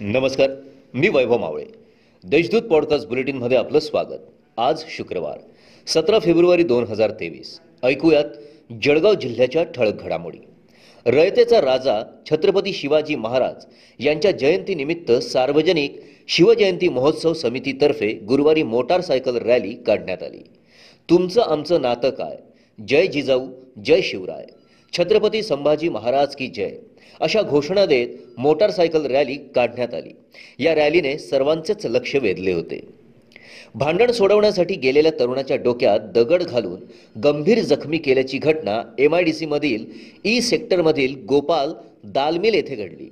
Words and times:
नमस्कार 0.00 0.50
मी 0.94 1.08
वैभव 1.08 1.38
मावळे. 1.38 1.64
देशदूत 2.24 2.62
पॉडकास्ट 2.62 3.08
बुलेटिनमध्ये 3.08 3.56
आपलं 3.56 3.78
स्वागत. 3.78 4.20
आज 4.56 4.84
शुक्रवार 4.88 5.38
सतरा 5.86 6.18
फेब्रुवारी 6.18 6.62
दोन 6.62 6.84
हजार 6.84 7.10
तेवीस. 7.10 7.60
ऐकूयात 7.82 8.24
जळगाव 8.82 9.14
जिल्ह्याच्या 9.14 9.62
ठळक 9.62 10.02
घडामोडी. 10.02 10.38
रयतेचा 11.06 11.60
राजा 11.60 12.02
छत्रपती 12.30 12.72
शिवाजी 12.72 13.14
महाराज 13.14 13.64
यांच्या 13.98 14.30
जयंतीनिमित्त 14.30 15.12
सार्वजनिक 15.12 16.00
शिवजयंती 16.28 16.88
महोत्सव 16.88 17.32
समितीतर्फे 17.32 18.12
गुरुवारी 18.12 18.62
मोटारसायकल 18.62 19.36
रॅली 19.36 19.74
काढण्यात 19.74 20.22
आली. 20.22 20.42
तुमचं 21.10 21.42
आमचं 21.42 21.82
नातं 21.82 22.10
काय? 22.10 22.36
जय 22.88 23.06
जिजाऊ 23.06 23.46
जय 23.84 24.00
शिवराय. 24.00 24.46
छत्रपती 24.92 25.42
संभाजी 25.42 25.88
महाराज 25.88 26.34
की 26.34 26.46
जय. 26.46 26.70
अशा 27.20 27.42
घोषणा 27.42 27.84
देत 27.86 28.08
मोटारसायकल 28.38 29.06
रॅली 29.06 29.34
काढण्यात 29.54 29.94
आली. 29.94 30.12
या 30.58 30.74
रॅलीने 30.74 31.16
सर्वांचेच 31.18 31.86
लक्ष 31.86 32.14
वेधले 32.16 32.52
होते. 32.52 32.80
भांडण 33.74 34.10
सोडवण्यासाठी 34.10 34.74
गेलेल्या 34.74 35.12
तरुणाच्या 35.18 35.56
डोक्यात 35.56 36.00
दगड 36.14 36.42
घालून 36.42 36.80
गंभीर 37.20 37.60
जखमी 37.60 37.98
केल्याची 37.98 38.38
घटना 38.38 38.80
एम 38.98 39.14
आय 39.14 39.22
डी 39.22 39.32
सीमधील 39.32 39.84
ई 40.24 40.40
सेक्टरमधील 40.40 41.14
गोपाल 41.28 41.72
दालमिल 42.04 42.54
येथे 42.54 42.74
घडली. 42.74 43.08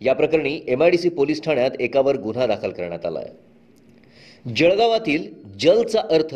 या 0.00 0.14
प्रकरणी 0.14 0.60
M 0.68 0.82
I 0.82 0.90
D 0.90 0.98
C 0.98 1.08
police 1.08 1.42
ठाण्यात 1.42 1.80
एकावर 1.80 2.16
गुन्हा 2.16 2.46
दाखल 2.46 2.70
करण्यात 2.70 3.06
आला 3.06 3.18
आहे 3.18 4.52
जळगावातील 4.56 5.26
जलचा 5.60 6.00
अर्थ 6.10 6.34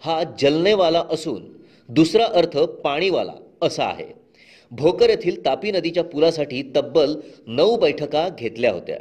हा 0.00 0.22
जलनेवाला 0.40 1.02
असून 1.10 1.42
दुसरा 1.88 2.24
अर्थ 2.24 2.58
पाणीवाला 2.58 3.32
असा 3.62 3.84
आहे. 3.84 4.21
भोकर 4.72 5.10
येथील 5.10 5.44
तापी 5.44 5.70
नदीच्या 5.70 6.04
पुलासाठी 6.04 6.62
तब्बल 6.76 7.14
नऊ 7.46 7.76
बैठका 7.76 8.28
घेतल्या 8.38 8.72
होत्या. 8.72 8.96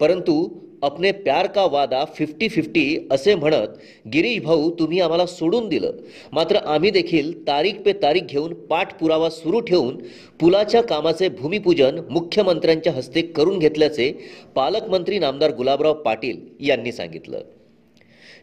परंतु 0.00 0.48
अपने 0.82 1.10
प्यार 1.12 1.46
का 1.46 1.64
वादा 1.64 2.04
फिफ्टी 2.16 2.48
फिफ्टी 2.48 3.08
असे 3.10 3.34
म्हणत 3.34 3.78
गिरीश 4.12 4.42
भाऊ 4.42 4.70
तुम्ही 4.70 5.00
आम्हाला 5.00 5.26
सोडून 5.26 5.68
दिलं. 5.68 5.92
मात्र 6.32 6.56
आम्ही 6.56 6.90
देखील 6.90 7.32
तारीख 7.46 7.80
पे 7.84 7.92
तारीख 7.92 8.22
घेऊन 8.22 8.54
पाठपुरावा 8.54 9.30
सुरू 9.30 9.60
ठेवून 9.60 9.96
पुलाच्या 10.40 10.82
कामाचे 10.82 11.28
भूमिपूजन 11.28 12.00
मुख्यमंत्र्यांच्या 12.10 12.92
हस्ते 12.92 13.22
करून 13.22 13.58
घेतल्याचे 13.58 14.12
पालकमंत्री 14.54 15.18
नामदार 15.18 15.50
गुलाबराव 15.50 15.94
पाटील 15.94 16.40
यांनी 16.60 16.92
सांगितलं. 16.92 17.40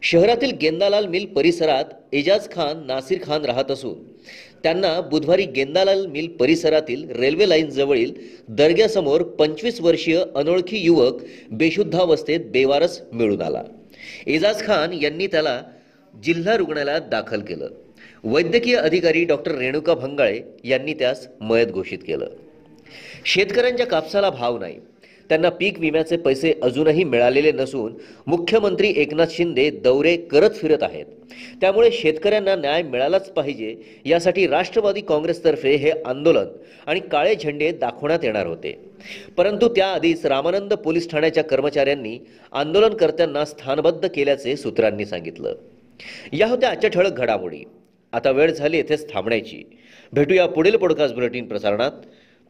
शहरातील 0.04 0.52
गेंदालाल 0.52 1.06
मिल 1.06 1.26
परिसरात 1.26 1.84
एजाज 2.14 2.50
खान 2.52 2.86
नासिर 2.86 3.20
खान 3.24 3.46
राहत 3.46 3.72
असून 3.72 3.94
त्यांना 4.64 5.02
बुधवारी 5.02 5.46
गेंदालाल 5.46 6.06
मिल 6.06 6.28
परिसरातील 6.28 7.10
रेल्वे 7.10 7.50
लाईन 7.50 7.70
जवळील 7.70 8.12
दर्ग्यासमोर 8.48 9.22
पंचवीस 9.22 9.82
वर्षीय 9.82 10.24
अनोळखी 10.36 10.78
युवक 10.78 11.22
बेशुद्धावस्थेत 11.52 12.40
बेवारस 12.40 13.02
मिळून 13.14 13.42
आला. 13.42 13.64
एजाज 14.28 14.66
खान 14.66 14.94
यांनी 14.94 15.28
त्याला 15.28 15.62
जिल्हा 16.24 16.58
रुग्णालयात 16.58 17.02
दाखल 17.02 17.42
केलं. 17.42 17.70
वैद्यकीय 18.24 18.76
अधिकारी 18.76 19.26
डॉक्टर 19.26 19.52
रेणुका 19.52 19.94
भंगाळे 19.94 20.42
यांनी 20.64 20.94
त्यास 20.94 21.28
मयत 21.42 21.68
घोषित 21.68 22.00
केलं. 22.08 22.28
शेतकऱ्यांच्या 23.26 23.86
कापसाला 23.86 24.30
भाव 24.30 24.60
नाही. 24.60 24.80
त्यांना 25.30 25.50
पीक 25.50 25.80
विम्याचे 25.80 26.18
पैसे 26.18 26.54
अजूनही 26.64 27.04
मिळालेले 27.04 27.52
नसून 27.52 27.94
मुख्यमंत्री 28.28 28.94
एकनाथ 28.98 29.26
शिंदे 29.30 29.70
दौरे 29.70 30.18
करत 30.18 30.50
फिरत 30.52 30.84
आहेत. 30.84 31.06
त्यामुळे 31.62 31.92
शेतकऱ्यांना 31.92 32.56
न्याय 32.56 32.82
मिळालाच 32.82 33.32
पाहिजे 33.32 33.76
यासाठी 34.06 34.48
राष्ट्रवादी 34.48 35.02
काँग्रेसतर्फे 35.02 35.76
हे 35.76 35.92
आंदोलन 36.06 36.46
आणि 36.86 37.00
काळे 37.00 37.36
झेंडे 37.36 37.72
दाखवण्यात 37.72 38.20
येणार 38.24 38.48
होते. 38.48 38.80
परंतु 39.38 39.68
त्याआधीच 39.68 40.26
रामानंद 40.26 40.74
पोलीस 40.74 41.10
ठाण्याच्या 41.10 41.44
कर्मचाऱ्यांनी 41.44 42.20
आंदोलनकर्त्यांना 42.52 43.46
स्थानबद्ध 43.46 44.08
केल्याचे 44.08 44.56
सूत्रांनी 44.56 45.06
सांगितलं. 45.06 45.56
या 46.34 46.48
होत्या 46.48 46.70
आजच्या 46.70 46.90
ठळक 46.90 47.12
घडामोडी. 47.12 47.60
आता 48.14 48.32
वेळ 48.32 48.52
झाली 48.52 48.78
येथेच 48.78 49.14
थांबण्याची. 49.14 49.64
भेटूया 50.14 50.46
पुढील 50.48 50.76
पॉडकास्ट 50.76 51.16
बुलेटिन 51.16 51.48
प्रसारणात. 51.48 51.92